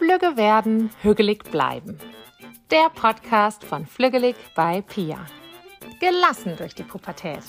Flügge 0.00 0.38
werden, 0.38 0.88
hügelig 1.02 1.44
bleiben. 1.50 1.98
Der 2.70 2.88
Podcast 2.88 3.64
von 3.64 3.84
Flügelig 3.84 4.34
bei 4.54 4.80
Pia. 4.80 5.18
Gelassen 6.00 6.56
durch 6.56 6.74
die 6.74 6.84
Pubertät. 6.84 7.42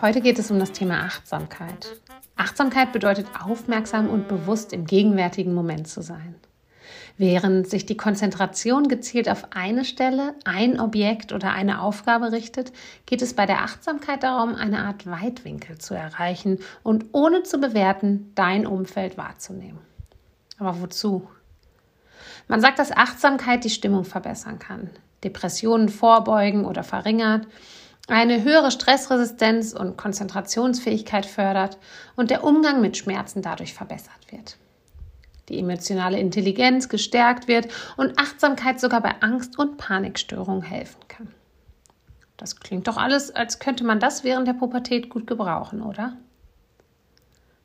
Heute 0.00 0.22
geht 0.22 0.38
es 0.38 0.50
um 0.50 0.58
das 0.58 0.72
Thema 0.72 1.00
Achtsamkeit. 1.00 2.00
Achtsamkeit 2.36 2.94
bedeutet 2.94 3.26
aufmerksam 3.44 4.08
und 4.08 4.26
bewusst 4.26 4.72
im 4.72 4.86
gegenwärtigen 4.86 5.52
Moment 5.52 5.86
zu 5.86 6.00
sein. 6.00 6.34
Während 7.18 7.68
sich 7.68 7.84
die 7.84 7.98
Konzentration 7.98 8.88
gezielt 8.88 9.28
auf 9.28 9.48
eine 9.50 9.84
Stelle, 9.84 10.34
ein 10.46 10.80
Objekt 10.80 11.34
oder 11.34 11.52
eine 11.52 11.82
Aufgabe 11.82 12.32
richtet, 12.32 12.72
geht 13.04 13.20
es 13.20 13.34
bei 13.34 13.44
der 13.44 13.60
Achtsamkeit 13.64 14.22
darum, 14.22 14.54
eine 14.54 14.78
Art 14.78 15.06
Weitwinkel 15.06 15.76
zu 15.76 15.92
erreichen 15.92 16.60
und 16.82 17.04
ohne 17.12 17.42
zu 17.42 17.58
bewerten, 17.58 18.32
dein 18.34 18.66
Umfeld 18.66 19.18
wahrzunehmen. 19.18 19.80
Aber 20.58 20.80
wozu? 20.80 21.28
Man 22.48 22.60
sagt, 22.60 22.78
dass 22.78 22.92
Achtsamkeit 22.92 23.64
die 23.64 23.70
Stimmung 23.70 24.04
verbessern 24.04 24.58
kann, 24.58 24.90
Depressionen 25.24 25.88
vorbeugen 25.88 26.64
oder 26.64 26.82
verringert, 26.82 27.46
eine 28.08 28.44
höhere 28.44 28.70
Stressresistenz 28.70 29.72
und 29.72 29.96
Konzentrationsfähigkeit 29.96 31.26
fördert 31.26 31.78
und 32.14 32.30
der 32.30 32.44
Umgang 32.44 32.80
mit 32.80 32.96
Schmerzen 32.96 33.42
dadurch 33.42 33.74
verbessert 33.74 34.30
wird 34.30 34.56
die 35.48 35.58
emotionale 35.58 36.18
Intelligenz 36.18 36.88
gestärkt 36.88 37.48
wird 37.48 37.68
und 37.96 38.18
Achtsamkeit 38.18 38.80
sogar 38.80 39.00
bei 39.00 39.14
Angst- 39.20 39.58
und 39.58 39.76
Panikstörungen 39.76 40.62
helfen 40.62 41.00
kann. 41.08 41.28
Das 42.36 42.60
klingt 42.60 42.86
doch 42.86 42.96
alles, 42.96 43.34
als 43.34 43.58
könnte 43.58 43.84
man 43.84 44.00
das 44.00 44.24
während 44.24 44.46
der 44.46 44.52
Pubertät 44.52 45.08
gut 45.08 45.26
gebrauchen, 45.26 45.82
oder? 45.82 46.16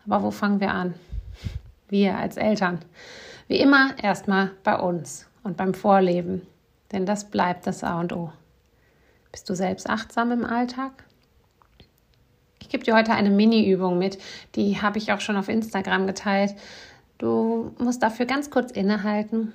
Aber 0.06 0.24
wo 0.24 0.32
fangen 0.32 0.60
wir 0.60 0.72
an? 0.72 0.94
Wir 1.92 2.18
als 2.18 2.38
Eltern. 2.38 2.80
Wie 3.50 3.60
immer 3.60 4.02
erstmal 4.02 4.52
bei 4.64 4.80
uns 4.80 5.28
und 5.44 5.58
beim 5.58 5.74
Vorleben, 5.74 6.48
denn 6.94 7.06
das 7.06 7.30
bleibt 7.30 7.68
das 7.68 7.84
A 7.84 8.00
und 8.00 8.14
O. 8.14 8.32
Bist 9.34 9.50
du 9.50 9.56
selbst 9.56 9.90
achtsam 9.90 10.32
im 10.32 10.46
Alltag? 10.46 11.04
Ich 12.62 12.70
gebe 12.70 12.86
dir 12.86 12.96
heute 12.96 13.12
eine 13.12 13.30
Mini-Übung 13.30 13.98
mit, 13.98 14.20
die 14.56 14.82
habe 14.82 15.00
ich 15.00 15.12
auch 15.12 15.20
schon 15.20 15.36
auf 15.36 15.50
Instagram 15.50 16.08
geteilt. 16.08 16.56
Du 17.18 17.76
musst 17.78 18.02
dafür 18.02 18.26
ganz 18.26 18.50
kurz 18.50 18.72
innehalten, 18.72 19.52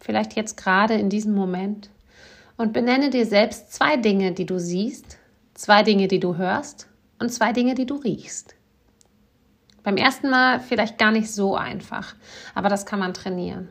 vielleicht 0.00 0.36
jetzt 0.36 0.56
gerade 0.56 0.94
in 0.94 1.10
diesem 1.10 1.34
Moment, 1.34 1.90
und 2.56 2.72
benenne 2.72 3.10
dir 3.10 3.26
selbst 3.26 3.74
zwei 3.74 3.98
Dinge, 3.98 4.32
die 4.32 4.46
du 4.46 4.58
siehst, 4.58 5.18
zwei 5.52 5.82
Dinge, 5.82 6.08
die 6.08 6.18
du 6.18 6.38
hörst 6.38 6.88
und 7.18 7.30
zwei 7.30 7.52
Dinge, 7.52 7.74
die 7.74 7.84
du 7.84 7.96
riechst. 7.96 8.54
Beim 9.82 9.96
ersten 9.96 10.30
Mal 10.30 10.60
vielleicht 10.60 10.98
gar 10.98 11.12
nicht 11.12 11.32
so 11.32 11.56
einfach, 11.56 12.14
aber 12.54 12.68
das 12.68 12.86
kann 12.86 12.98
man 12.98 13.14
trainieren. 13.14 13.68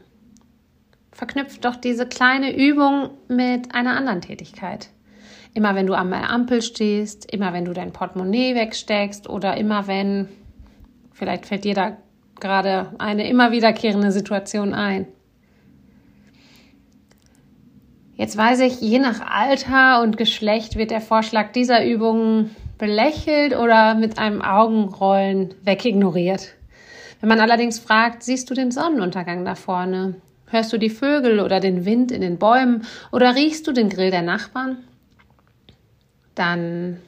Verknüpft 1.11 1.65
doch 1.65 1.75
diese 1.75 2.07
kleine 2.07 2.55
Übung 2.55 3.09
mit 3.27 3.73
einer 3.73 3.97
anderen 3.97 4.21
Tätigkeit. 4.21 4.89
Immer 5.53 5.73
wenn 5.73 5.87
du 5.87 5.95
am 5.95 6.13
Ampel 6.13 6.61
stehst, 6.61 7.31
immer 7.31 7.53
wenn 7.53 7.65
du 7.65 7.73
dein 7.73 7.91
Portemonnaie 7.91 8.53
wegsteckst 8.55 9.27
oder 9.27 9.57
immer 9.57 9.87
wenn, 9.87 10.29
vielleicht 11.13 11.47
fällt 11.47 11.63
dir 11.63 11.73
da 11.73 11.97
gerade 12.39 12.93
eine 12.99 13.27
immer 13.27 13.51
wiederkehrende 13.51 14.11
Situation 14.11 14.73
ein. 14.73 15.07
Jetzt 18.15 18.35
weiß 18.35 18.61
ich, 18.61 18.81
je 18.81 18.99
nach 18.99 19.21
Alter 19.21 20.01
und 20.01 20.17
Geschlecht 20.17 20.75
wird 20.75 20.91
der 20.91 21.01
Vorschlag 21.01 21.51
dieser 21.51 21.85
Übung 21.85 22.49
belächelt 22.77 23.55
oder 23.55 23.95
mit 23.95 24.17
einem 24.19 24.41
Augenrollen 24.41 25.53
wegignoriert. 25.63 26.53
Wenn 27.19 27.29
man 27.29 27.39
allerdings 27.39 27.79
fragt, 27.79 28.23
siehst 28.23 28.49
du 28.49 28.53
den 28.53 28.71
Sonnenuntergang 28.71 29.43
da 29.43 29.55
vorne? 29.55 30.15
Hörst 30.49 30.71
du 30.71 30.77
die 30.77 30.89
Vögel 30.89 31.39
oder 31.39 31.59
den 31.59 31.85
Wind 31.85 32.11
in 32.11 32.21
den 32.21 32.37
Bäumen 32.37 32.85
oder 33.11 33.35
riechst 33.35 33.67
du 33.67 33.73
den 33.73 33.89
Grill 33.89 34.11
der 34.11 34.21
Nachbarn? 34.21 34.77
Dann 36.35 37.01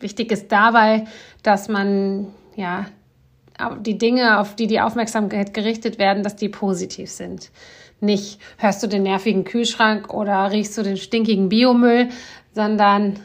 wichtig 0.00 0.32
ist 0.32 0.50
dabei, 0.50 1.04
dass 1.42 1.68
man 1.68 2.26
ja 2.56 2.86
die 3.80 3.98
Dinge, 3.98 4.40
auf 4.40 4.56
die 4.56 4.66
die 4.66 4.80
Aufmerksamkeit 4.80 5.54
gerichtet 5.54 5.98
werden, 5.98 6.24
dass 6.24 6.36
die 6.36 6.48
positiv 6.48 7.10
sind. 7.10 7.50
Nicht 8.00 8.40
hörst 8.58 8.82
du 8.82 8.88
den 8.88 9.04
nervigen 9.04 9.44
Kühlschrank 9.44 10.12
oder 10.12 10.50
riechst 10.50 10.76
du 10.76 10.82
den 10.82 10.96
stinkigen 10.96 11.48
Biomüll, 11.48 12.08
sondern 12.52 13.20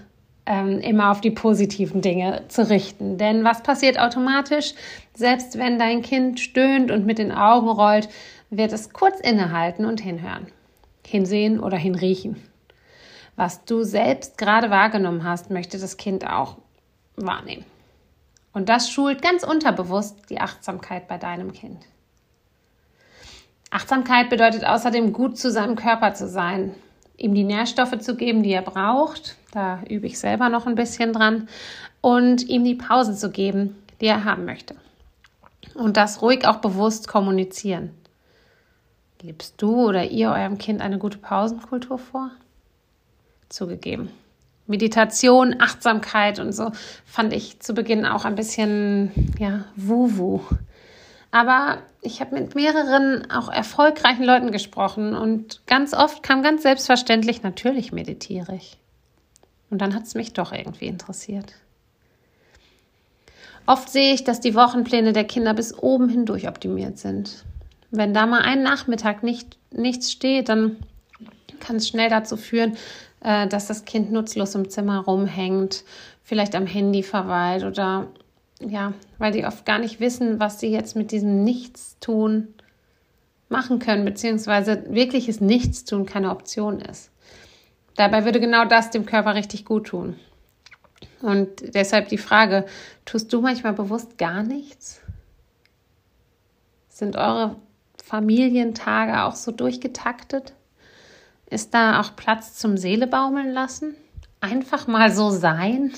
ähm, 0.49 0.79
immer 0.79 1.11
auf 1.11 1.21
die 1.21 1.31
positiven 1.31 2.01
Dinge 2.01 2.43
zu 2.49 2.67
richten. 2.67 3.17
Denn 3.17 3.43
was 3.45 3.61
passiert 3.63 3.99
automatisch? 3.99 4.73
Selbst 5.13 5.57
wenn 5.57 5.77
dein 5.77 6.01
Kind 6.01 6.39
stöhnt 6.39 6.91
und 6.91 7.05
mit 7.05 7.19
den 7.19 7.31
Augen 7.31 7.69
rollt, 7.69 8.09
wird 8.49 8.73
es 8.73 8.91
kurz 8.91 9.19
innehalten 9.19 9.85
und 9.85 10.01
hinhören, 10.01 10.47
hinsehen 11.05 11.59
oder 11.59 11.77
hinriechen. 11.77 12.43
Was 13.35 13.63
du 13.63 13.83
selbst 13.83 14.37
gerade 14.39 14.71
wahrgenommen 14.71 15.23
hast, 15.23 15.51
möchte 15.51 15.77
das 15.77 15.97
Kind 15.97 16.27
auch 16.27 16.57
wahrnehmen. 17.15 17.63
Und 18.51 18.69
das 18.69 18.89
schult 18.89 19.21
ganz 19.21 19.43
unterbewusst 19.43 20.29
die 20.31 20.41
Achtsamkeit 20.41 21.07
bei 21.07 21.19
deinem 21.19 21.53
Kind. 21.53 21.85
Achtsamkeit 23.69 24.31
bedeutet 24.31 24.65
außerdem 24.65 25.13
gut 25.13 25.37
zu 25.37 25.51
seinem 25.51 25.75
Körper 25.75 26.15
zu 26.15 26.27
sein, 26.27 26.73
ihm 27.17 27.35
die 27.35 27.43
Nährstoffe 27.43 27.99
zu 27.99 28.15
geben, 28.15 28.41
die 28.41 28.51
er 28.51 28.63
braucht. 28.63 29.37
Da 29.51 29.81
übe 29.89 30.07
ich 30.07 30.19
selber 30.19 30.49
noch 30.49 30.67
ein 30.67 30.75
bisschen 30.75 31.13
dran. 31.13 31.47
Und 32.01 32.47
ihm 32.47 32.63
die 32.63 32.75
Pausen 32.75 33.15
zu 33.15 33.29
geben, 33.29 33.75
die 33.99 34.07
er 34.07 34.23
haben 34.23 34.45
möchte. 34.45 34.75
Und 35.73 35.97
das 35.97 36.21
ruhig 36.21 36.47
auch 36.47 36.57
bewusst 36.57 37.07
kommunizieren. 37.07 37.91
Lebst 39.21 39.61
du 39.61 39.87
oder 39.87 40.05
ihr 40.05 40.31
eurem 40.31 40.57
Kind 40.57 40.81
eine 40.81 40.97
gute 40.97 41.17
Pausenkultur 41.17 41.97
vor? 41.97 42.31
Zugegeben. 43.49 44.09
Meditation, 44.65 45.55
Achtsamkeit 45.59 46.39
und 46.39 46.53
so 46.53 46.71
fand 47.05 47.33
ich 47.33 47.59
zu 47.59 47.73
Beginn 47.73 48.05
auch 48.05 48.23
ein 48.23 48.35
bisschen, 48.35 49.33
ja, 49.39 49.65
wuhu. 49.75 50.41
Aber 51.31 51.79
ich 52.01 52.21
habe 52.21 52.35
mit 52.35 52.55
mehreren 52.55 53.29
auch 53.29 53.49
erfolgreichen 53.49 54.23
Leuten 54.23 54.51
gesprochen 54.51 55.15
und 55.15 55.61
ganz 55.67 55.93
oft 55.93 56.23
kam 56.23 56.43
ganz 56.43 56.63
selbstverständlich, 56.63 57.43
natürlich 57.43 57.91
meditiere 57.91 58.55
ich. 58.55 58.78
Und 59.69 59.79
dann 59.81 59.93
hat 59.93 60.03
es 60.03 60.15
mich 60.15 60.33
doch 60.33 60.51
irgendwie 60.51 60.87
interessiert. 60.87 61.53
Oft 63.65 63.89
sehe 63.89 64.13
ich, 64.13 64.23
dass 64.23 64.39
die 64.39 64.55
Wochenpläne 64.55 65.13
der 65.13 65.25
Kinder 65.25 65.53
bis 65.53 65.77
oben 65.77 66.09
hindurch 66.09 66.47
optimiert 66.47 66.97
sind. 66.97 67.45
Wenn 67.91 68.13
da 68.13 68.25
mal 68.25 68.41
ein 68.41 68.63
Nachmittag 68.63 69.21
nicht, 69.21 69.57
nichts 69.71 70.11
steht, 70.11 70.49
dann 70.49 70.77
kann 71.59 71.75
es 71.75 71.87
schnell 71.87 72.09
dazu 72.09 72.37
führen, 72.37 72.77
äh, 73.21 73.47
dass 73.47 73.67
das 73.67 73.85
Kind 73.85 74.11
nutzlos 74.11 74.55
im 74.55 74.69
Zimmer 74.69 74.99
rumhängt, 74.99 75.83
vielleicht 76.23 76.55
am 76.55 76.65
Handy 76.65 77.03
verweilt 77.03 77.63
oder 77.63 78.07
ja, 78.59 78.93
weil 79.17 79.31
die 79.31 79.45
oft 79.45 79.65
gar 79.65 79.79
nicht 79.79 79.99
wissen, 79.99 80.39
was 80.39 80.59
sie 80.59 80.67
jetzt 80.67 80.95
mit 80.95 81.11
diesem 81.11 81.43
Nichtstun 81.43 82.49
machen 83.47 83.79
können, 83.79 84.05
beziehungsweise 84.05 84.83
wirkliches 84.89 85.41
Nichtstun 85.41 86.05
keine 86.05 86.31
Option 86.31 86.79
ist. 86.79 87.11
Dabei 87.99 88.23
würde 88.23 88.39
genau 88.39 88.63
das 88.63 88.91
dem 88.91 89.05
Körper 89.05 89.35
richtig 89.35 89.65
gut 89.65 89.87
tun. 89.87 90.17
Und 91.21 91.75
deshalb 91.75 92.07
die 92.07 92.17
Frage, 92.17 92.65
tust 93.03 93.33
du 93.33 93.41
manchmal 93.41 93.73
bewusst 93.73 94.17
gar 94.17 94.41
nichts? 94.41 95.01
Sind 96.87 97.17
eure 97.17 97.57
Familientage 98.01 99.21
auch 99.25 99.35
so 99.35 99.51
durchgetaktet? 99.51 100.53
Ist 101.49 101.73
da 101.73 101.99
auch 101.99 102.15
Platz 102.15 102.55
zum 102.55 102.77
Seele 102.77 103.05
baumeln 103.05 103.51
lassen? 103.51 103.95
Einfach 104.39 104.87
mal 104.87 105.11
so 105.11 105.29
sein? 105.29 105.91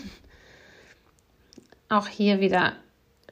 Auch 1.87 2.07
hier 2.07 2.39
wieder, 2.39 2.73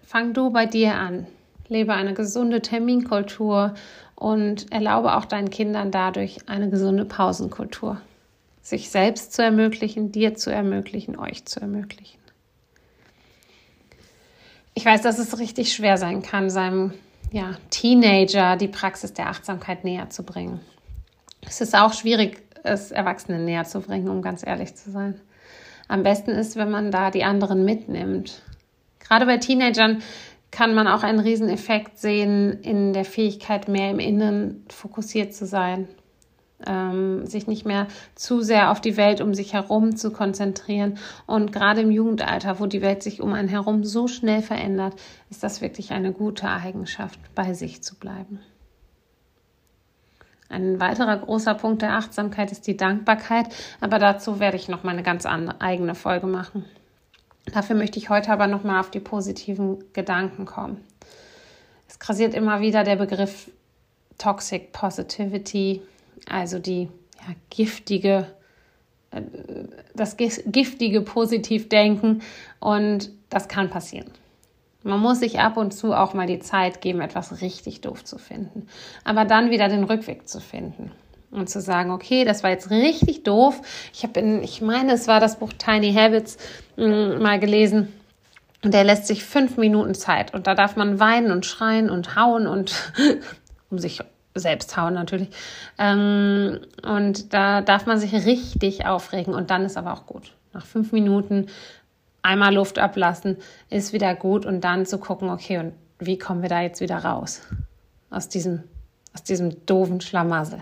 fang 0.04 0.36
du 0.36 0.52
bei 0.52 0.68
dir 0.68 0.94
an. 0.94 1.26
Lebe 1.70 1.96
eine 1.96 2.14
gesunde 2.14 2.62
Terminkultur 2.62 3.74
und 4.14 4.72
erlaube 4.72 5.16
auch 5.16 5.26
deinen 5.26 5.50
Kindern 5.50 5.90
dadurch 5.90 6.48
eine 6.48 6.70
gesunde 6.70 7.06
Pausenkultur. 7.06 8.00
Sich 8.62 8.90
selbst 8.90 9.34
zu 9.34 9.42
ermöglichen, 9.42 10.12
dir 10.12 10.36
zu 10.36 10.52
ermöglichen, 10.52 11.18
euch 11.18 11.46
zu 11.46 11.60
ermöglichen. 11.60 12.20
Ich 14.74 14.86
weiß, 14.86 15.02
dass 15.02 15.20
es 15.20 15.40
richtig 15.40 15.74
schwer 15.74 15.98
sein 15.98 16.22
kann, 16.22 16.50
seinem 16.50 16.94
ja, 17.32 17.58
Teenager 17.70 18.56
die 18.56 18.68
Praxis 18.68 19.14
der 19.14 19.28
Achtsamkeit 19.28 19.84
näher 19.84 20.10
zu 20.10 20.24
bringen. 20.24 20.62
Es 21.46 21.62
ist 21.62 21.76
auch 21.76 21.94
schwierig, 21.94 22.42
es 22.64 22.92
Erwachsenen 22.92 23.46
näher 23.46 23.66
zu 23.66 23.82
bringen, 23.82 24.10
um 24.10 24.22
ganz 24.22 24.46
ehrlich 24.46 24.76
zu 24.76 24.92
sein. 24.92 25.20
Am 25.88 26.04
besten 26.04 26.32
ist, 26.32 26.56
wenn 26.56 26.70
man 26.70 26.92
da 26.92 27.12
die 27.12 27.24
anderen 27.24 27.66
mitnimmt. 27.66 28.42
Gerade 29.00 29.26
bei 29.26 29.38
Teenagern 29.38 30.02
kann 30.52 30.74
man 30.74 30.88
auch 30.88 31.04
einen 31.04 31.20
Rieseneffekt 31.20 31.98
sehen 31.98 32.62
in 32.62 32.94
der 32.94 33.06
Fähigkeit, 33.06 33.68
mehr 33.68 33.92
im 33.92 34.00
Innen 34.00 34.66
fokussiert 34.70 35.34
zu 35.34 35.46
sein, 35.46 35.88
ähm, 36.68 37.26
sich 37.26 37.48
nicht 37.48 37.66
mehr 37.66 37.88
zu 38.16 38.42
sehr 38.42 38.72
auf 38.72 38.82
die 38.82 38.98
Welt 38.98 39.22
um 39.22 39.34
sich 39.34 39.54
herum 39.54 39.96
zu 39.96 40.12
konzentrieren. 40.12 40.98
Und 41.26 41.52
gerade 41.52 41.82
im 41.82 41.92
Jugendalter, 41.92 42.60
wo 42.60 42.66
die 42.66 42.82
Welt 42.82 43.04
sich 43.04 43.22
um 43.22 43.34
einen 43.34 43.48
herum 43.48 43.84
so 43.84 44.08
schnell 44.08 44.42
verändert, 44.42 44.96
ist 45.30 45.44
das 45.44 45.62
wirklich 45.62 45.92
eine 45.92 46.12
gute 46.12 46.50
Eigenschaft, 46.50 47.20
bei 47.36 47.54
sich 47.54 47.82
zu 47.82 47.96
bleiben. 47.96 48.40
Ein 50.50 50.80
weiterer 50.80 51.18
großer 51.18 51.54
Punkt 51.54 51.84
der 51.84 51.94
Achtsamkeit 51.94 52.52
ist 52.52 52.66
die 52.66 52.76
Dankbarkeit, 52.76 53.50
aber 53.82 54.00
dazu 54.00 54.40
werde 54.40 54.58
ich 54.58 54.68
noch 54.68 54.84
mal 54.84 54.92
eine 54.92 55.04
ganz 55.04 55.26
eigene 55.28 55.94
Folge 55.94 56.26
machen. 56.26 56.66
Dafür 57.54 57.76
möchte 57.76 58.00
ich 58.00 58.10
heute 58.10 58.32
aber 58.32 58.48
noch 58.48 58.64
mal 58.64 58.80
auf 58.80 58.90
die 58.90 59.00
positiven 59.00 59.84
Gedanken 59.94 60.46
kommen. 60.46 60.84
Es 61.88 62.00
grasiert 62.00 62.34
immer 62.34 62.62
wieder 62.62 62.84
der 62.84 62.96
Begriff 62.96 63.52
Toxic 64.18 64.72
Positivity, 64.72 65.82
also 66.28 66.60
die 66.60 66.90
ja, 67.20 67.36
giftige, 67.50 68.28
äh, 69.12 69.22
das 69.94 70.18
giftige 70.18 71.02
Positivdenken 71.02 72.22
und 72.60 73.12
das 73.30 73.48
kann 73.48 73.70
passieren. 73.70 74.12
Man 74.84 75.02
muss 75.02 75.20
sich 75.20 75.40
ab 75.40 75.58
und 75.58 75.74
zu 75.74 75.94
auch 75.94 76.14
mal 76.14 76.26
die 76.26 76.40
Zeit 76.40 76.82
geben, 76.82 77.02
etwas 77.02 77.42
richtig 77.42 77.82
doof 77.82 78.06
zu 78.06 78.18
finden. 78.18 78.68
Aber 79.04 79.26
dann 79.26 79.52
wieder 79.52 79.68
den 79.68 79.84
Rückweg 79.84 80.28
zu 80.28 80.40
finden 80.40 80.92
und 81.32 81.50
zu 81.50 81.60
sagen, 81.60 81.92
okay, 81.92 82.24
das 82.24 82.44
war 82.44 82.50
jetzt 82.50 82.72
richtig 82.72 83.24
doof. 83.24 83.62
Ich 83.94 84.04
habe 84.04 84.20
in, 84.20 84.42
ich 84.42 84.62
meine, 84.62 84.94
es 84.94 85.08
war 85.08 85.20
das 85.20 85.38
Buch 85.38 85.52
Tiny 85.54 85.94
Habits 85.94 86.38
mh, 86.78 86.88
mm, 87.18 87.22
mal 87.22 87.40
gelesen. 87.40 87.94
Und 88.64 88.74
der 88.74 88.84
lässt 88.84 89.08
sich 89.08 89.24
fünf 89.24 89.58
Minuten 89.58 89.96
Zeit. 89.96 90.34
Und 90.34 90.48
da 90.48 90.56
darf 90.56 90.76
man 90.76 91.00
weinen 91.00 91.32
und 91.32 91.46
schreien 91.46 91.90
und 91.90 92.16
hauen 92.16 92.48
und 92.48 92.94
um 93.70 93.80
sich 93.80 94.00
selbst 94.36 94.76
hauen 94.78 94.94
natürlich. 94.94 95.30
Ähm, 95.78 96.60
und 96.84 97.34
da 97.34 97.62
darf 97.62 97.86
man 97.86 98.00
sich 98.00 98.14
richtig 98.14 98.86
aufregen. 98.86 99.34
Und 99.34 99.50
dann 99.50 99.66
ist 99.66 99.78
aber 99.78 99.94
auch 99.94 100.06
gut. 100.06 100.34
Nach 100.54 100.66
fünf 100.66 100.92
Minuten 100.92 101.48
einmal 102.22 102.54
Luft 102.54 102.80
ablassen, 102.80 103.38
ist 103.70 103.94
wieder 103.94 104.16
gut 104.16 104.46
und 104.46 104.62
dann 104.62 104.86
zu 104.86 104.98
gucken, 104.98 105.30
okay, 105.30 105.58
und 105.60 105.74
wie 106.00 106.18
kommen 106.18 106.42
wir 106.42 106.50
da 106.50 106.62
jetzt 106.62 106.82
wieder 106.82 106.98
raus? 106.98 107.42
Aus 108.10 108.30
diesem, 108.30 108.64
aus 109.14 109.24
diesem 109.24 109.66
doofen 109.66 110.02
Schlamassel. 110.02 110.62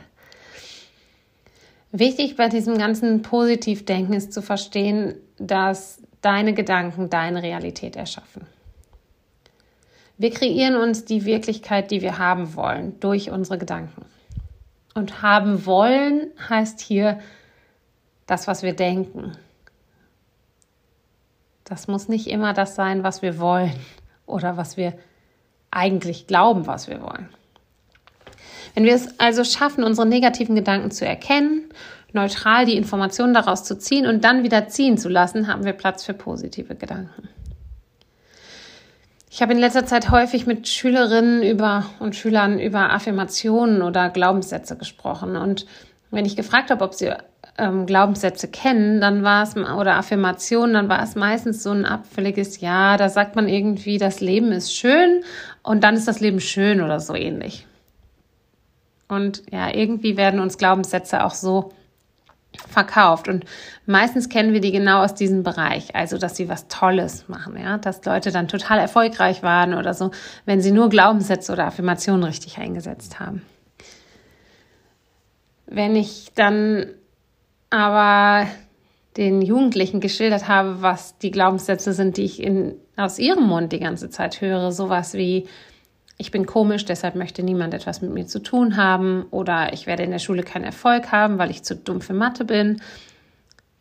Wichtig 1.92 2.36
bei 2.36 2.50
diesem 2.50 2.78
ganzen 2.78 3.22
Positivdenken 3.22 4.14
ist 4.14 4.34
zu 4.34 4.42
verstehen, 4.42 5.16
dass 5.40 6.02
deine 6.22 6.54
Gedanken 6.54 7.10
deine 7.10 7.42
Realität 7.42 7.96
erschaffen. 7.96 8.46
Wir 10.18 10.32
kreieren 10.32 10.76
uns 10.76 11.06
die 11.06 11.26
Wirklichkeit, 11.26 11.92
die 11.92 12.02
wir 12.02 12.18
haben 12.18 12.56
wollen, 12.56 13.00
durch 13.00 13.30
unsere 13.30 13.58
Gedanken. 13.58 14.06
Und 14.96 15.22
haben 15.22 15.66
wollen 15.68 16.32
heißt 16.50 16.80
hier 16.80 17.20
das, 18.26 18.48
was 18.48 18.64
wir 18.64 18.74
denken. 18.74 19.34
Das 21.64 21.88
muss 21.88 22.08
nicht 22.08 22.28
immer 22.28 22.54
das 22.54 22.76
sein, 22.76 23.04
was 23.04 23.22
wir 23.22 23.40
wollen 23.40 23.74
oder 24.26 24.58
was 24.58 24.76
wir 24.76 24.94
eigentlich 25.70 26.26
glauben, 26.26 26.66
was 26.66 26.88
wir 26.88 27.02
wollen. 27.02 27.30
Wenn 28.74 28.86
wir 28.86 28.96
es 28.96 29.20
also 29.20 29.44
schaffen, 29.44 29.84
unsere 29.84 30.08
negativen 30.08 30.56
Gedanken 30.56 30.92
zu 30.92 31.06
erkennen, 31.06 31.70
neutral 32.14 32.66
die 32.66 32.78
Informationen 32.78 33.34
daraus 33.34 33.64
zu 33.64 33.78
ziehen 33.78 34.08
und 34.08 34.24
dann 34.24 34.44
wieder 34.44 34.68
ziehen 34.68 34.98
zu 34.98 35.10
lassen, 35.10 35.48
haben 35.48 35.66
wir 35.66 35.74
Platz 35.74 36.06
für 36.06 36.14
positive 36.14 36.76
Gedanken. 36.76 37.30
Ich 39.30 39.42
habe 39.42 39.54
in 39.54 39.60
letzter 39.60 39.86
Zeit 39.86 40.10
häufig 40.10 40.48
mit 40.48 40.68
Schülerinnen 40.68 41.44
über 41.44 41.86
und 42.00 42.16
Schülern 42.16 42.60
über 42.60 42.94
Affirmationen 42.94 43.82
oder 43.82 44.10
Glaubenssätze 44.10 44.78
gesprochen. 44.78 45.36
Und 45.36 45.66
wenn 46.12 46.26
ich 46.26 46.38
gefragt 46.38 46.72
habe, 46.72 46.84
ob 46.84 46.94
sie 46.94 47.14
ähm, 47.58 47.86
Glaubenssätze 47.86 48.48
kennen, 48.48 49.02
dann 49.02 49.24
war 49.24 49.44
es, 49.44 49.56
oder 49.58 49.96
Affirmationen, 49.96 50.74
dann 50.74 50.90
war 50.90 51.04
es 51.04 51.16
meistens 51.16 51.62
so 51.62 51.72
ein 51.72 51.86
abfälliges 51.86 52.62
Ja, 52.62 52.96
da 52.96 53.10
sagt 53.10 53.36
man 53.36 53.50
irgendwie, 53.50 53.98
das 53.98 54.22
Leben 54.22 54.52
ist 54.52 54.74
schön 54.74 55.24
und 55.62 55.84
dann 55.84 55.96
ist 55.96 56.08
das 56.08 56.22
Leben 56.22 56.40
schön 56.40 56.82
oder 56.82 57.00
so 57.00 57.14
ähnlich. 57.14 57.68
Und 59.10 59.44
ja, 59.52 59.74
irgendwie 59.74 60.18
werden 60.18 60.40
uns 60.40 60.58
Glaubenssätze 60.58 61.24
auch 61.24 61.34
so 61.34 61.74
verkauft. 62.70 63.28
Und 63.28 63.46
meistens 63.86 64.30
kennen 64.30 64.54
wir 64.54 64.62
die 64.62 64.72
genau 64.72 65.04
aus 65.04 65.14
diesem 65.14 65.44
Bereich, 65.44 65.96
also 65.96 66.18
dass 66.18 66.36
sie 66.36 66.50
was 66.50 66.68
Tolles 66.68 67.28
machen, 67.28 67.58
ja, 67.60 67.78
dass 67.78 68.04
Leute 68.06 68.32
dann 68.32 68.48
total 68.48 68.80
erfolgreich 68.80 69.44
waren 69.44 69.74
oder 69.74 69.94
so, 69.94 70.12
wenn 70.46 70.62
sie 70.62 70.72
nur 70.72 70.90
Glaubenssätze 70.90 71.52
oder 71.54 71.66
Affirmationen 71.66 72.24
richtig 72.24 72.58
eingesetzt 72.58 73.20
haben. 73.20 73.42
Wenn 75.66 75.96
ich 75.96 76.32
dann 76.34 76.88
aber 77.70 78.48
den 79.18 79.42
Jugendlichen 79.42 80.00
geschildert 80.00 80.48
habe, 80.48 80.82
was 80.82 81.18
die 81.18 81.32
Glaubenssätze 81.32 81.94
sind, 81.94 82.18
die 82.18 82.24
ich 82.24 82.42
in, 82.42 82.76
aus 82.96 83.20
ihrem 83.20 83.44
Mund 83.46 83.74
die 83.74 83.80
ganze 83.80 84.10
Zeit 84.10 84.42
höre. 84.42 84.72
Sowas 84.72 85.14
wie, 85.16 85.48
ich 86.18 86.32
bin 86.32 86.48
komisch, 86.48 86.86
deshalb 86.86 87.16
möchte 87.16 87.44
niemand 87.44 87.74
etwas 87.74 88.02
mit 88.02 88.12
mir 88.12 88.26
zu 88.26 88.42
tun 88.42 88.76
haben 88.76 89.26
oder 89.30 89.72
ich 89.74 89.86
werde 89.86 90.04
in 90.04 90.12
der 90.12 90.20
Schule 90.20 90.44
keinen 90.44 90.66
Erfolg 90.66 91.12
haben, 91.12 91.38
weil 91.38 91.52
ich 91.52 91.64
zu 91.64 91.76
dumm 91.76 92.02
für 92.02 92.14
Mathe 92.14 92.44
bin. 92.44 92.82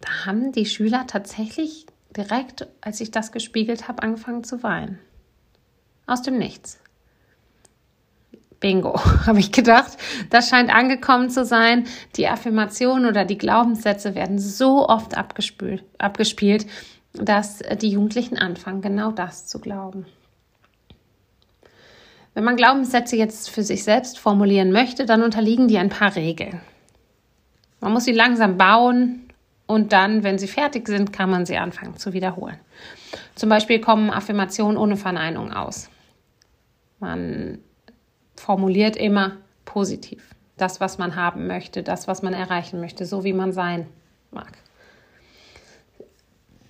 Da 0.01 0.27
haben 0.27 0.53
die 0.53 0.67
Schüler 0.67 1.07
tatsächlich 1.07 1.87
direkt, 2.15 2.67
als 2.83 3.01
ich 3.01 3.11
das 3.11 3.33
gespiegelt 3.33 3.89
habe, 3.89 4.03
angefangen 4.03 4.45
zu 4.45 4.63
weinen. 4.63 4.99
Aus 6.07 6.23
dem 6.23 6.37
Nichts. 6.37 6.79
Bingo, 8.61 8.99
habe 9.27 9.41
ich 9.41 9.51
gedacht. 9.51 9.97
Das 10.29 10.51
scheint 10.51 10.75
angekommen 10.75 11.31
zu 11.31 11.45
sein. 11.45 11.87
Die 12.17 12.29
Affirmationen 12.29 13.07
oder 13.07 13.25
die 13.25 13.39
Glaubenssätze 13.39 14.15
werden 14.15 14.39
so 14.39 14.87
oft 14.89 15.17
abgespielt, 15.17 15.85
abgespielt, 15.97 16.67
dass 17.15 17.61
die 17.81 17.89
Jugendlichen 17.89 18.37
anfangen, 18.37 18.83
genau 18.83 19.11
das 19.11 19.47
zu 19.47 19.59
glauben. 19.59 20.05
Wenn 22.37 22.45
man 22.45 22.57
Glaubenssätze 22.57 23.17
jetzt 23.17 23.49
für 23.49 23.63
sich 23.63 23.83
selbst 23.83 24.19
formulieren 24.19 24.71
möchte, 24.71 25.07
dann 25.07 25.23
unterliegen 25.23 25.69
die 25.69 25.79
ein 25.79 25.89
paar 25.89 26.17
Regeln. 26.17 26.61
Man 27.81 27.95
muss 27.95 28.05
sie 28.05 28.13
langsam 28.13 28.59
bauen 28.59 29.33
und 29.65 29.95
dann, 29.95 30.23
wenn 30.23 30.37
sie 30.37 30.47
fertig 30.47 30.87
sind, 30.87 31.15
kann 31.15 31.31
man 31.31 31.47
sie 31.47 31.57
anfangen 31.57 31.97
zu 31.97 32.13
wiederholen. 32.13 32.59
Zum 33.37 33.49
Beispiel 33.49 33.81
kommen 33.81 34.11
Affirmationen 34.11 34.77
ohne 34.77 34.99
Verneinung 34.99 35.51
aus. 35.51 35.89
Man 36.99 37.61
formuliert 38.35 38.97
immer 38.99 39.39
positiv. 39.65 40.35
Das, 40.59 40.79
was 40.79 40.99
man 40.99 41.17
haben 41.17 41.47
möchte, 41.47 41.83
das, 41.83 42.07
was 42.07 42.21
man 42.21 42.35
erreichen 42.35 42.83
möchte, 42.83 43.07
so 43.07 43.25
wie 43.25 43.33
man 43.33 43.53
sein 43.53 43.87
mag. 44.31 44.59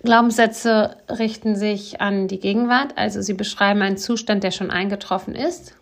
Glaubenssätze 0.03 0.97
richten 1.09 1.55
sich 1.55 2.01
an 2.01 2.27
die 2.27 2.39
Gegenwart, 2.39 2.97
also 2.97 3.21
sie 3.21 3.33
beschreiben 3.33 3.81
einen 3.81 3.97
Zustand, 3.97 4.43
der 4.43 4.51
schon 4.51 4.71
eingetroffen 4.71 5.35
ist 5.35 5.75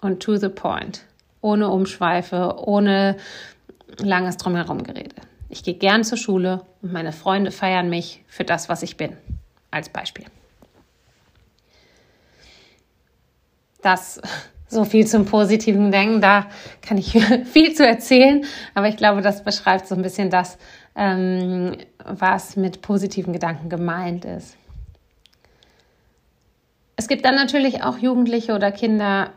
und 0.00 0.22
to 0.22 0.36
the 0.36 0.48
point, 0.48 1.02
ohne 1.40 1.68
Umschweife, 1.68 2.56
ohne 2.58 3.16
langes 3.98 4.36
Drumherum 4.38 4.82
gerede. 4.82 5.14
Ich 5.48 5.62
gehe 5.62 5.74
gern 5.74 6.04
zur 6.04 6.16
Schule 6.16 6.62
und 6.80 6.92
meine 6.92 7.12
Freunde 7.12 7.50
feiern 7.50 7.90
mich 7.90 8.24
für 8.28 8.44
das, 8.44 8.68
was 8.68 8.82
ich 8.82 8.96
bin, 8.96 9.16
als 9.70 9.88
Beispiel. 9.88 10.26
Das 13.82 14.20
so 14.68 14.84
viel 14.84 15.06
zum 15.06 15.26
positiven 15.26 15.90
Denken. 15.90 16.20
Da 16.20 16.46
kann 16.80 16.96
ich 16.96 17.12
viel 17.52 17.74
zu 17.74 17.86
erzählen, 17.86 18.44
aber 18.74 18.88
ich 18.88 18.96
glaube, 18.96 19.20
das 19.20 19.44
beschreibt 19.44 19.86
so 19.86 19.94
ein 19.94 20.02
bisschen 20.02 20.30
das, 20.30 20.56
ähm, 20.94 21.76
was 22.04 22.56
mit 22.56 22.82
positiven 22.82 23.32
Gedanken 23.32 23.68
gemeint 23.68 24.24
ist. 24.24 24.56
Es 26.96 27.08
gibt 27.08 27.24
dann 27.24 27.34
natürlich 27.34 27.82
auch 27.82 27.98
Jugendliche 27.98 28.54
oder 28.54 28.70
Kinder, 28.72 29.30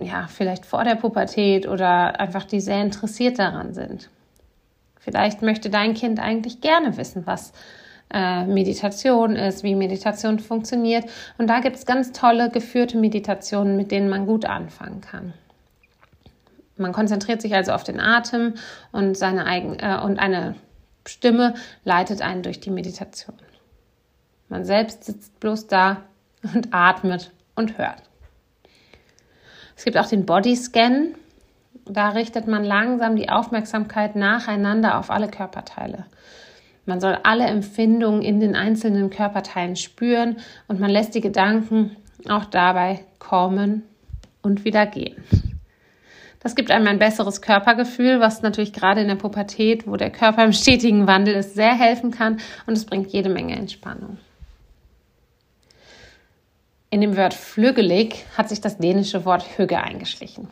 ja, 0.00 0.26
vielleicht 0.28 0.66
vor 0.66 0.84
der 0.84 0.96
Pubertät 0.96 1.66
oder 1.66 2.20
einfach 2.20 2.44
die 2.44 2.60
sehr 2.60 2.82
interessiert 2.82 3.38
daran 3.38 3.72
sind. 3.72 4.10
Vielleicht 4.98 5.42
möchte 5.42 5.70
dein 5.70 5.94
Kind 5.94 6.20
eigentlich 6.20 6.60
gerne 6.60 6.96
wissen, 6.96 7.26
was 7.26 7.52
äh, 8.12 8.44
Meditation 8.44 9.34
ist, 9.34 9.64
wie 9.64 9.74
Meditation 9.74 10.38
funktioniert. 10.38 11.06
Und 11.38 11.48
da 11.48 11.60
gibt 11.60 11.76
es 11.76 11.86
ganz 11.86 12.12
tolle 12.12 12.50
geführte 12.50 12.98
Meditationen, 12.98 13.76
mit 13.76 13.90
denen 13.90 14.08
man 14.08 14.26
gut 14.26 14.44
anfangen 14.44 15.00
kann. 15.00 15.32
Man 16.76 16.92
konzentriert 16.92 17.42
sich 17.42 17.54
also 17.54 17.72
auf 17.72 17.84
den 17.84 17.98
Atem 17.98 18.54
und 18.92 19.16
seine 19.16 19.46
eigen, 19.46 19.78
äh, 19.78 19.98
und 20.04 20.18
eine 20.18 20.54
Stimme 21.06 21.54
leitet 21.84 22.22
einen 22.22 22.42
durch 22.42 22.60
die 22.60 22.70
Meditation. 22.70 23.36
Man 24.48 24.64
selbst 24.64 25.04
sitzt 25.04 25.40
bloß 25.40 25.66
da 25.66 26.02
und 26.54 26.68
atmet 26.72 27.32
und 27.54 27.78
hört. 27.78 28.02
Es 29.76 29.84
gibt 29.84 29.96
auch 29.96 30.06
den 30.06 30.26
Bodyscan. 30.26 31.14
Da 31.86 32.10
richtet 32.10 32.46
man 32.46 32.62
langsam 32.62 33.16
die 33.16 33.28
Aufmerksamkeit 33.28 34.14
nacheinander 34.14 34.98
auf 34.98 35.10
alle 35.10 35.28
Körperteile. 35.28 36.06
Man 36.84 37.00
soll 37.00 37.18
alle 37.22 37.46
Empfindungen 37.46 38.22
in 38.22 38.40
den 38.40 38.54
einzelnen 38.54 39.10
Körperteilen 39.10 39.76
spüren 39.76 40.36
und 40.68 40.80
man 40.80 40.90
lässt 40.90 41.14
die 41.14 41.20
Gedanken 41.20 41.96
auch 42.28 42.44
dabei 42.44 43.04
kommen 43.18 43.82
und 44.42 44.64
wieder 44.64 44.86
gehen. 44.86 45.16
Das 46.42 46.56
gibt 46.56 46.72
einem 46.72 46.88
ein 46.88 46.98
besseres 46.98 47.40
Körpergefühl, 47.40 48.18
was 48.18 48.42
natürlich 48.42 48.72
gerade 48.72 49.00
in 49.00 49.08
der 49.08 49.14
Pubertät, 49.14 49.86
wo 49.86 49.96
der 49.96 50.10
Körper 50.10 50.44
im 50.44 50.52
stetigen 50.52 51.06
Wandel 51.06 51.36
ist, 51.36 51.54
sehr 51.54 51.74
helfen 51.74 52.10
kann 52.10 52.40
und 52.66 52.76
es 52.76 52.84
bringt 52.84 53.12
jede 53.12 53.28
Menge 53.28 53.54
Entspannung. 53.54 54.18
In 56.90 57.00
dem 57.00 57.16
Wort 57.16 57.32
flügelig 57.32 58.26
hat 58.36 58.48
sich 58.48 58.60
das 58.60 58.76
dänische 58.78 59.24
Wort 59.24 59.56
Hügge 59.56 59.80
eingeschlichen. 59.80 60.48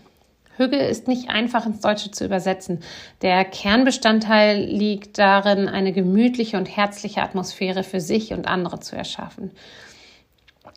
Hüge 0.56 0.76
ist 0.76 1.09
nicht 1.09 1.28
einfach 1.28 1.66
ins 1.66 1.80
Deutsche 1.80 2.11
zu 2.11 2.25
übersetzen. 2.25 2.80
Der 3.23 3.44
Kernbestandteil 3.44 4.61
liegt 4.61 5.18
darin, 5.18 5.68
eine 5.68 5.92
gemütliche 5.92 6.56
und 6.56 6.66
herzliche 6.66 7.23
Atmosphäre 7.23 7.82
für 7.82 8.00
sich 8.00 8.32
und 8.32 8.47
andere 8.47 8.78
zu 8.78 8.94
erschaffen, 8.94 9.50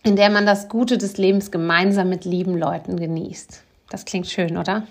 in 0.04 0.16
der 0.16 0.30
man 0.30 0.46
das 0.46 0.70
Gute 0.70 0.98
des 0.98 1.18
Lebens 1.18 1.52
gemeinsam 1.52 2.10
mit 2.10 2.26
lieben 2.26 2.58
Leuten 2.58 2.98
genießt. 2.98 3.64
Das 3.90 4.06
klingt 4.06 4.28
schön, 4.28 4.58
oder? 4.58 4.88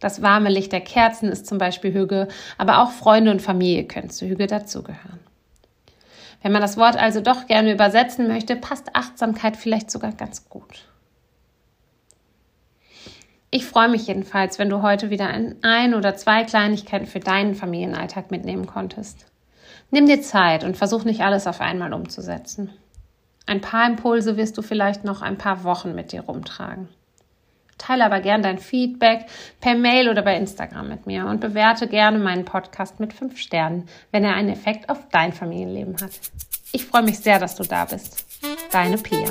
Das 0.00 0.20
warme 0.22 0.50
Licht 0.50 0.72
der 0.72 0.82
Kerzen 0.82 1.30
ist 1.30 1.46
zum 1.46 1.58
Beispiel 1.58 1.92
Hüge, 1.92 2.28
aber 2.58 2.82
auch 2.82 2.90
Freunde 2.90 3.30
und 3.30 3.40
Familie 3.40 3.84
können 3.84 4.10
zu 4.10 4.26
Hüge 4.26 4.46
dazugehören. 4.46 5.20
Wenn 6.42 6.52
man 6.52 6.62
das 6.62 6.76
Wort 6.76 6.96
also 6.96 7.20
doch 7.20 7.46
gerne 7.46 7.72
übersetzen 7.72 8.28
möchte, 8.28 8.56
passt 8.56 8.94
Achtsamkeit 8.94 9.56
vielleicht 9.56 9.90
sogar 9.90 10.12
ganz 10.12 10.48
gut. 10.48 10.86
Ich 13.50 13.64
freue 13.64 13.88
mich 13.88 14.06
jedenfalls, 14.06 14.58
wenn 14.58 14.68
du 14.68 14.82
heute 14.82 15.08
wieder 15.08 15.28
ein, 15.28 15.56
ein 15.62 15.94
oder 15.94 16.14
zwei 16.14 16.44
Kleinigkeiten 16.44 17.06
für 17.06 17.20
deinen 17.20 17.54
Familienalltag 17.54 18.30
mitnehmen 18.30 18.66
konntest. 18.66 19.26
Nimm 19.90 20.06
dir 20.06 20.20
Zeit 20.20 20.62
und 20.62 20.76
versuch 20.76 21.04
nicht 21.04 21.22
alles 21.22 21.46
auf 21.46 21.60
einmal 21.60 21.94
umzusetzen. 21.94 22.70
Ein 23.46 23.60
paar 23.60 23.86
Impulse 23.86 24.36
wirst 24.36 24.58
du 24.58 24.62
vielleicht 24.62 25.04
noch 25.04 25.22
ein 25.22 25.38
paar 25.38 25.64
Wochen 25.64 25.94
mit 25.94 26.12
dir 26.12 26.22
rumtragen. 26.22 26.88
Teile 27.78 28.04
aber 28.04 28.20
gern 28.20 28.42
dein 28.42 28.58
Feedback 28.58 29.26
per 29.60 29.74
Mail 29.74 30.08
oder 30.08 30.22
bei 30.22 30.36
Instagram 30.36 30.88
mit 30.88 31.06
mir 31.06 31.26
und 31.26 31.40
bewerte 31.40 31.88
gerne 31.88 32.18
meinen 32.18 32.44
Podcast 32.44 33.00
mit 33.00 33.12
fünf 33.12 33.38
Sternen, 33.38 33.88
wenn 34.12 34.24
er 34.24 34.34
einen 34.34 34.50
Effekt 34.50 34.88
auf 34.88 35.08
dein 35.10 35.32
Familienleben 35.32 35.96
hat. 36.00 36.10
Ich 36.72 36.86
freue 36.86 37.02
mich 37.02 37.18
sehr, 37.18 37.38
dass 37.38 37.56
du 37.56 37.64
da 37.64 37.84
bist. 37.84 38.26
Deine 38.70 38.98
Pia. 38.98 39.28